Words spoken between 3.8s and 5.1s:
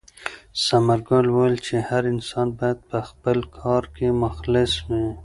کې مخلص وي.